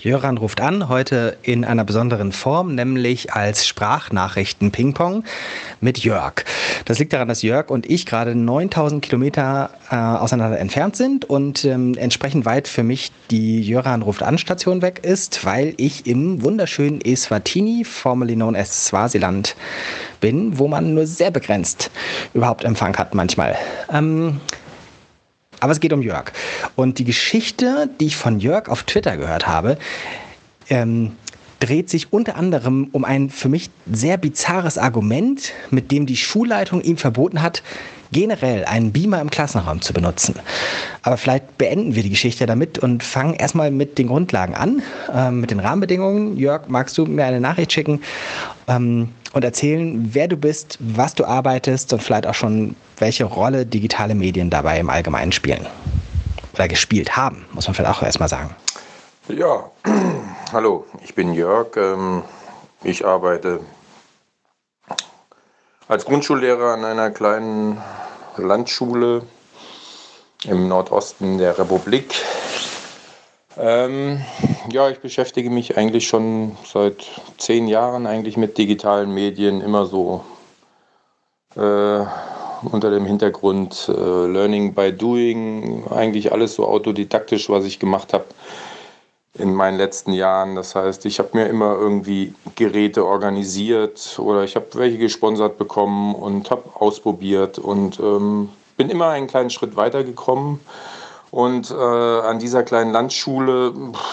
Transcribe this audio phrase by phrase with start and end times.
[0.00, 5.24] Jöran ruft an, heute in einer besonderen Form, nämlich als Sprachnachrichten-Ping-Pong
[5.80, 6.44] mit Jörg.
[6.84, 11.64] Das liegt daran, dass Jörg und ich gerade 9000 Kilometer äh, auseinander entfernt sind und
[11.64, 16.42] ähm, entsprechend weit für mich die Jöran ruft an Station weg ist, weil ich im
[16.44, 19.56] wunderschönen Eswatini, formerly known as Swasiland,
[20.20, 21.90] bin, wo man nur sehr begrenzt
[22.34, 23.56] überhaupt Empfang hat manchmal.
[23.92, 24.40] Ähm,
[25.60, 26.32] aber es geht um Jörg.
[26.76, 29.78] Und die Geschichte, die ich von Jörg auf Twitter gehört habe,
[30.70, 31.12] ähm,
[31.60, 36.82] dreht sich unter anderem um ein für mich sehr bizarres Argument, mit dem die Schulleitung
[36.82, 37.62] ihm verboten hat,
[38.12, 40.34] generell einen Beamer im Klassenraum zu benutzen.
[41.02, 44.82] Aber vielleicht beenden wir die Geschichte damit und fangen erstmal mit den Grundlagen an,
[45.12, 46.36] äh, mit den Rahmenbedingungen.
[46.36, 48.00] Jörg, magst du mir eine Nachricht schicken
[48.68, 53.66] ähm, und erzählen, wer du bist, was du arbeitest und vielleicht auch schon, welche Rolle
[53.66, 55.66] digitale Medien dabei im Allgemeinen spielen?
[56.54, 58.54] Oder gespielt haben, muss man vielleicht auch erstmal sagen.
[59.28, 59.70] Ja,
[60.52, 61.76] hallo, ich bin Jörg.
[61.76, 62.22] Ähm,
[62.82, 63.60] ich arbeite
[65.88, 67.80] als Grundschullehrer an einer kleinen
[68.36, 69.22] Landschule
[70.44, 72.14] im Nordosten der Republik.
[73.56, 74.22] Ähm,
[74.70, 77.04] ja, ich beschäftige mich eigentlich schon seit
[77.36, 80.24] zehn Jahren eigentlich mit digitalen Medien, immer so
[81.56, 82.04] äh,
[82.62, 88.26] unter dem Hintergrund äh, Learning by Doing, eigentlich alles so autodidaktisch, was ich gemacht habe
[89.34, 90.56] in meinen letzten Jahren.
[90.56, 96.14] Das heißt, ich habe mir immer irgendwie Geräte organisiert oder ich habe welche gesponsert bekommen
[96.14, 100.60] und habe ausprobiert und ähm, bin immer einen kleinen Schritt weitergekommen.
[101.30, 103.72] Und äh, an dieser kleinen Landschule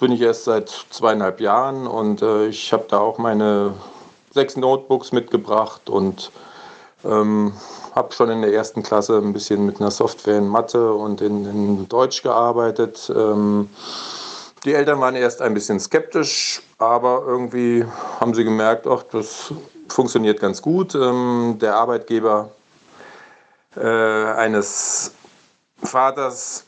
[0.00, 3.74] bin ich erst seit zweieinhalb Jahren und äh, ich habe da auch meine
[4.34, 6.32] sechs Notebooks mitgebracht und
[7.04, 7.52] ähm,
[7.94, 11.46] habe schon in der ersten Klasse ein bisschen mit einer Software in Mathe und in,
[11.46, 13.10] in Deutsch gearbeitet.
[13.14, 13.70] Ähm,
[14.64, 17.86] die Eltern waren erst ein bisschen skeptisch, aber irgendwie
[18.20, 19.52] haben sie gemerkt, ach, das
[19.88, 20.94] funktioniert ganz gut.
[20.94, 22.50] Ähm, der Arbeitgeber
[23.76, 25.12] äh, eines
[25.82, 26.65] Vaters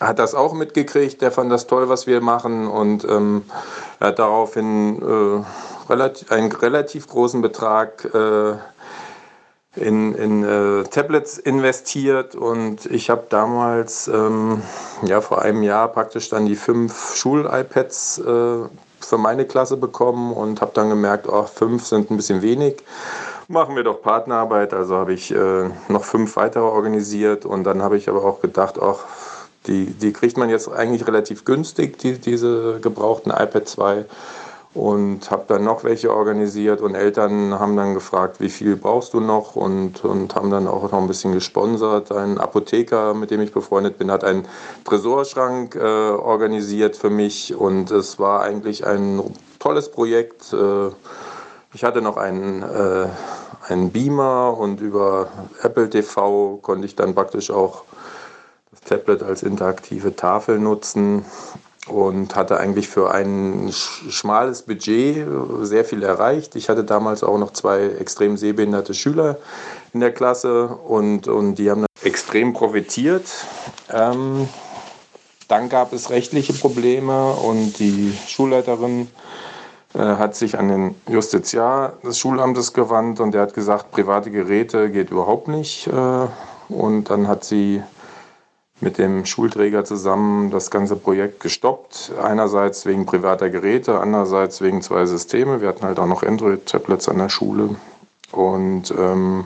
[0.00, 3.44] hat das auch mitgekriegt, der fand das toll, was wir machen und ähm,
[4.00, 8.54] hat daraufhin äh, relativ, einen relativ großen Betrag äh,
[9.74, 14.62] in, in äh, Tablets investiert und ich habe damals ähm,
[15.02, 18.22] ja vor einem Jahr praktisch dann die fünf Schul-iPads äh,
[19.00, 22.82] für meine Klasse bekommen und habe dann gemerkt, oh, fünf sind ein bisschen wenig.
[23.52, 27.44] Machen wir doch Partnerarbeit, also habe ich äh, noch fünf weitere organisiert.
[27.44, 29.00] Und dann habe ich aber auch gedacht, ach,
[29.66, 34.04] die, die kriegt man jetzt eigentlich relativ günstig, die, diese gebrauchten iPad 2
[34.72, 36.80] und habe dann noch welche organisiert.
[36.80, 39.54] Und Eltern haben dann gefragt, wie viel brauchst du noch?
[39.54, 42.10] Und, und haben dann auch noch ein bisschen gesponsert.
[42.10, 44.48] Ein Apotheker, mit dem ich befreundet bin, hat einen
[44.86, 47.54] Tresorschrank äh, organisiert für mich.
[47.54, 49.20] Und es war eigentlich ein
[49.58, 50.54] tolles Projekt.
[50.54, 50.88] Äh,
[51.74, 53.06] ich hatte noch einen, äh,
[53.72, 55.28] einen Beamer und über
[55.62, 57.84] Apple TV konnte ich dann praktisch auch
[58.70, 61.24] das Tablet als interaktive Tafel nutzen
[61.88, 65.26] und hatte eigentlich für ein schmales Budget
[65.62, 66.54] sehr viel erreicht.
[66.54, 69.38] Ich hatte damals auch noch zwei extrem sehbehinderte Schüler
[69.92, 73.26] in der Klasse und, und die haben extrem profitiert.
[73.90, 74.48] Ähm,
[75.48, 79.08] dann gab es rechtliche Probleme und die Schulleiterin
[80.00, 85.10] hat sich an den Justiziar des Schulamtes gewandt und der hat gesagt, private Geräte geht
[85.10, 85.86] überhaupt nicht.
[85.86, 86.26] Äh,
[86.68, 87.82] und dann hat sie
[88.80, 92.12] mit dem Schulträger zusammen das ganze Projekt gestoppt.
[92.20, 95.60] Einerseits wegen privater Geräte, andererseits wegen zwei Systeme.
[95.60, 97.76] Wir hatten halt auch noch Android-Tablets an der Schule.
[98.32, 99.44] Und ähm,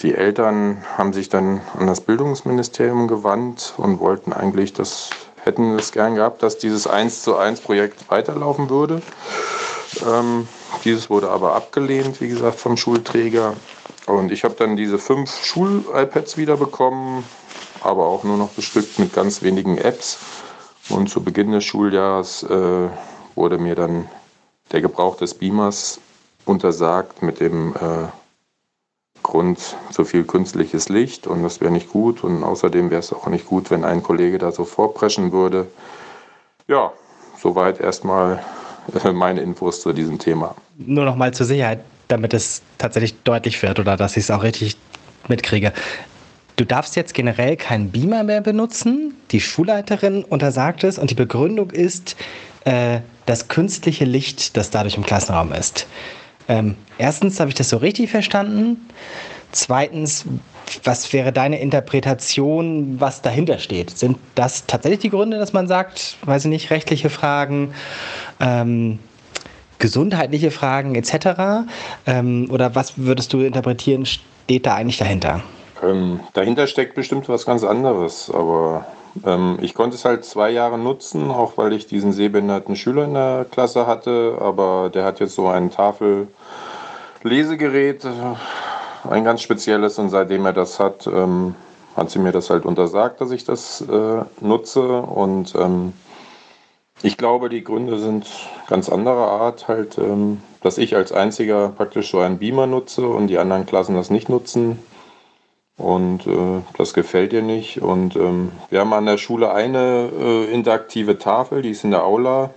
[0.00, 5.10] die Eltern haben sich dann an das Bildungsministerium gewandt und wollten eigentlich, das
[5.48, 9.00] hätten es gern gehabt, dass dieses 1 zu 1 Projekt weiterlaufen würde.
[10.06, 10.46] Ähm,
[10.84, 13.54] dieses wurde aber abgelehnt, wie gesagt, vom Schulträger.
[14.06, 17.24] Und ich habe dann diese fünf Schul-iPads wiederbekommen,
[17.80, 20.18] aber auch nur noch bestückt mit ganz wenigen Apps.
[20.90, 22.88] Und zu Beginn des Schuljahres äh,
[23.34, 24.08] wurde mir dann
[24.72, 25.98] der Gebrauch des Beamers
[26.44, 28.08] untersagt mit dem äh,
[29.28, 33.26] Grund zu viel künstliches Licht und das wäre nicht gut und außerdem wäre es auch
[33.26, 35.66] nicht gut, wenn ein Kollege da so vorpreschen würde.
[36.66, 36.92] Ja,
[37.38, 38.42] soweit erstmal
[39.04, 40.54] äh, meine Infos zu diesem Thema.
[40.78, 44.42] Nur noch mal zur Sicherheit, damit es tatsächlich deutlich wird oder dass ich es auch
[44.42, 44.78] richtig
[45.28, 45.74] mitkriege.
[46.56, 49.14] Du darfst jetzt generell keinen Beamer mehr benutzen.
[49.30, 52.16] Die Schulleiterin untersagt es und die Begründung ist
[52.64, 55.86] äh, das künstliche Licht, das dadurch im Klassenraum ist.
[56.48, 58.88] Ähm, erstens habe ich das so richtig verstanden.
[59.52, 60.24] Zweitens
[60.84, 63.96] was wäre deine Interpretation, was dahinter steht?
[63.96, 67.74] Sind das tatsächlich die Gründe, dass man sagt, weiß ich nicht, rechtliche Fragen,
[68.40, 68.98] ähm,
[69.78, 71.66] gesundheitliche Fragen etc.?
[72.06, 75.42] Ähm, oder was würdest du interpretieren, steht da eigentlich dahinter?
[75.82, 78.86] Ähm, dahinter steckt bestimmt was ganz anderes, aber
[79.60, 83.46] ich konnte es halt zwei Jahre nutzen, auch weil ich diesen sehbehinderten Schüler in der
[83.50, 88.08] Klasse hatte, aber der hat jetzt so ein Tafellesegerät, äh,
[89.08, 91.54] ein ganz spezielles und seitdem er das hat, ähm,
[91.96, 95.92] hat sie mir das halt untersagt, dass ich das äh, nutze und ähm,
[97.02, 98.26] ich glaube, die Gründe sind
[98.66, 103.28] ganz anderer Art, halt, ähm, dass ich als einziger praktisch so einen Beamer nutze und
[103.28, 104.78] die anderen Klassen das nicht nutzen.
[105.78, 107.80] Und äh, das gefällt ihr nicht.
[107.80, 112.04] Und ähm, wir haben an der Schule eine äh, interaktive Tafel, die ist in der
[112.04, 112.50] Aula.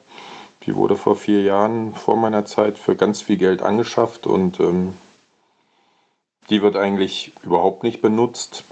[0.63, 4.93] Die wurde vor vier Jahren vor meiner Zeit für ganz viel Geld angeschafft und ähm,
[6.49, 8.63] die wird eigentlich überhaupt nicht benutzt.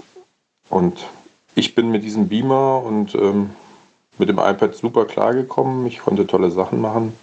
[0.68, 1.06] Und
[1.54, 3.50] ich bin mit diesem Beamer und ähm,
[4.18, 5.86] mit dem iPad super klargekommen.
[5.86, 7.16] Ich konnte tolle Sachen machen.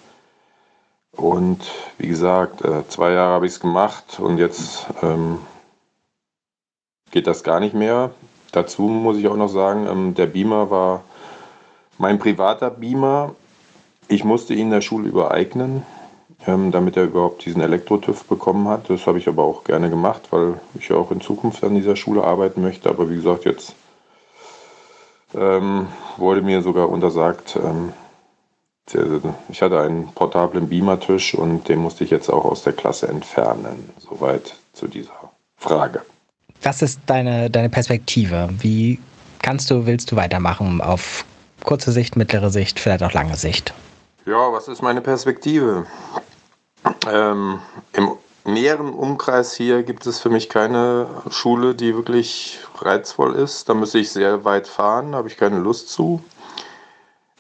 [1.12, 1.60] Und
[1.98, 5.40] wie gesagt, äh, zwei Jahre habe ich es gemacht und jetzt ähm,
[7.12, 8.12] geht das gar nicht mehr.
[8.52, 11.04] Dazu muss ich auch noch sagen, ähm, der Beamer war
[11.98, 13.36] mein privater Beamer.
[14.08, 15.86] Ich musste ihn der Schule übereignen,
[16.46, 18.90] ähm, damit er überhaupt diesen Elektro-TÜV bekommen hat.
[18.90, 21.96] Das habe ich aber auch gerne gemacht, weil ich ja auch in Zukunft an dieser
[21.96, 22.90] Schule arbeiten möchte.
[22.90, 23.76] Aber wie gesagt, jetzt
[25.36, 25.88] ähm,
[26.18, 27.94] wurde mir sogar untersagt, ähm,
[29.50, 33.90] ich hatte einen portablen Beamer-Tisch und den musste ich jetzt auch aus der Klasse entfernen.
[33.98, 36.04] Soweit zu dieser Frage.
[36.68, 38.50] Was ist deine, deine Perspektive?
[38.60, 39.00] Wie
[39.42, 41.24] kannst du, willst du weitermachen auf
[41.64, 43.74] kurze Sicht, mittlere Sicht, vielleicht auch lange Sicht?
[44.26, 45.86] Ja, was ist meine Perspektive?
[47.10, 47.62] Ähm,
[47.94, 53.70] Im näheren Umkreis hier gibt es für mich keine Schule, die wirklich reizvoll ist.
[53.70, 56.22] Da müsste ich sehr weit fahren, da habe ich keine Lust zu.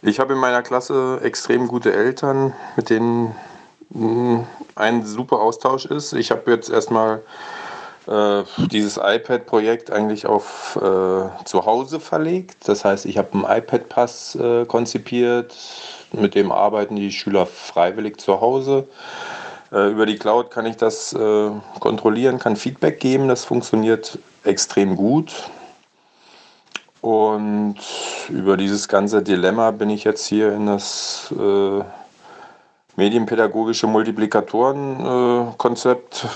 [0.02, 3.36] Ich habe in meiner Klasse extrem gute Eltern, mit denen
[3.92, 6.14] hm, ein super Austausch ist.
[6.14, 7.22] Ich habe jetzt erstmal
[8.08, 12.68] äh, dieses iPad-Projekt eigentlich auf äh, zu Hause verlegt.
[12.68, 15.56] Das heißt, ich habe einen iPad-Pass äh, konzipiert.
[16.14, 18.88] Mit dem arbeiten die Schüler freiwillig zu Hause.
[19.72, 21.50] Äh, über die Cloud kann ich das äh,
[21.80, 23.28] kontrollieren, kann Feedback geben.
[23.28, 25.34] Das funktioniert extrem gut.
[27.02, 27.76] Und
[28.30, 31.34] über dieses ganze Dilemma bin ich jetzt hier in das
[32.98, 36.28] medienpädagogische Multiplikatoren-Konzept, äh,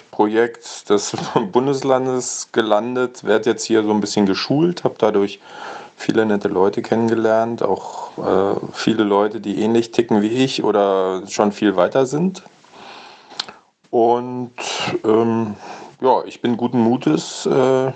[0.87, 1.11] des
[1.51, 5.41] Bundeslandes gelandet, werde jetzt hier so ein bisschen geschult, habe dadurch
[5.97, 11.51] viele nette Leute kennengelernt, auch äh, viele Leute, die ähnlich ticken wie ich oder schon
[11.51, 12.43] viel weiter sind.
[13.89, 14.53] Und
[15.03, 15.55] ähm,
[15.99, 17.45] ja, ich bin guten Mutes.
[17.45, 17.91] Äh,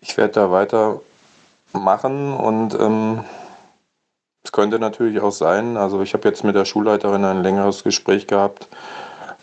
[0.00, 1.00] ich werde da weiter
[1.72, 3.24] machen und ähm,
[4.42, 8.26] es könnte natürlich auch sein, also ich habe jetzt mit der Schulleiterin ein längeres Gespräch
[8.26, 8.68] gehabt,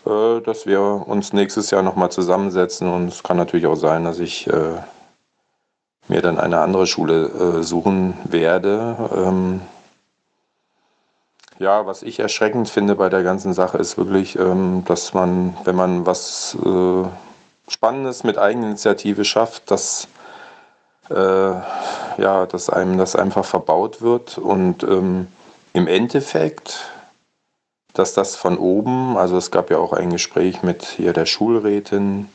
[0.06, 2.92] äh, dass wir uns nächstes Jahr nochmal zusammensetzen.
[2.92, 4.76] Und es kann natürlich auch sein, dass ich äh,
[6.08, 8.96] mir dann eine andere Schule äh, suchen werde.
[9.14, 9.60] Ähm,
[11.58, 15.76] ja, was ich erschreckend finde bei der ganzen Sache ist wirklich, ähm, dass man, wenn
[15.76, 16.56] man was
[17.68, 20.08] Spannendes mit Eigeninitiative schafft, dass,
[21.10, 21.14] äh,
[22.20, 25.28] ja, dass einem das einfach verbaut wird und ähm,
[25.72, 26.90] im Endeffekt,
[27.94, 32.28] dass das von oben, also es gab ja auch ein Gespräch mit hier der Schulrätin,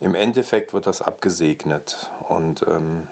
[0.00, 3.08] im Endeffekt wird das abgesegnet und ähm,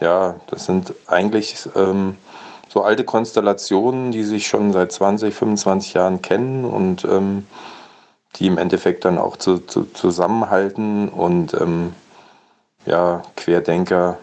[0.00, 2.16] ja, das sind eigentlich ähm,
[2.68, 7.46] so alte Konstellationen, die sich schon seit 20, 25 Jahren kennen und ähm,
[8.36, 11.94] die im Endeffekt dann auch zu, zu, zusammenhalten und ähm,
[12.86, 14.18] ja, Querdenker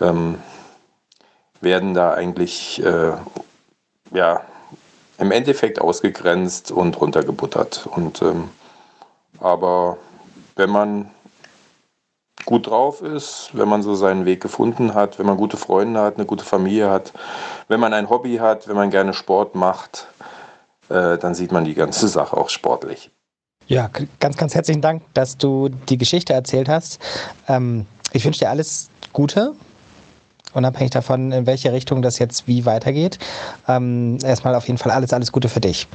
[0.00, 0.38] ähm,
[1.60, 3.12] werden da eigentlich äh,
[4.12, 4.42] ja,
[5.18, 7.86] im Endeffekt ausgegrenzt und runtergebuttert.
[7.86, 8.50] Und, ähm,
[9.40, 9.98] aber
[10.54, 11.10] wenn man
[12.44, 16.16] gut drauf ist, wenn man so seinen Weg gefunden hat, wenn man gute Freunde hat,
[16.16, 17.12] eine gute Familie hat,
[17.68, 20.06] wenn man ein Hobby hat, wenn man gerne Sport macht,
[20.88, 23.10] äh, dann sieht man die ganze Sache auch sportlich.
[23.68, 27.00] Ja, ganz, ganz herzlichen Dank, dass du die Geschichte erzählt hast.
[27.48, 29.54] Ähm, ich wünsche dir alles Gute
[30.56, 33.18] unabhängig davon, in welche Richtung das jetzt wie weitergeht.
[33.68, 35.86] Ähm, erstmal auf jeden Fall alles, alles Gute für dich.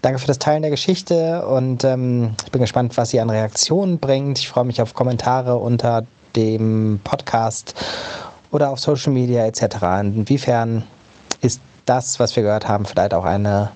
[0.00, 3.98] Danke für das Teilen der Geschichte und ähm, ich bin gespannt, was sie an Reaktionen
[3.98, 4.38] bringt.
[4.38, 7.74] Ich freue mich auf Kommentare unter dem Podcast
[8.50, 9.76] oder auf Social Media etc.
[10.00, 10.84] Inwiefern
[11.42, 13.70] ist das, was wir gehört haben, vielleicht auch eine,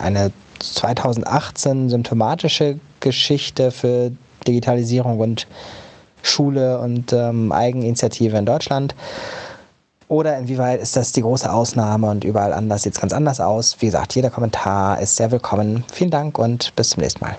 [0.00, 4.12] eine 2018 symptomatische Geschichte für
[4.46, 5.46] Digitalisierung und
[6.22, 8.94] Schule und ähm, Eigeninitiative in Deutschland?
[10.08, 13.76] Oder inwieweit ist das die große Ausnahme und überall anders sieht es ganz anders aus?
[13.80, 15.84] Wie gesagt, jeder Kommentar ist sehr willkommen.
[15.92, 17.36] Vielen Dank und bis zum nächsten Mal.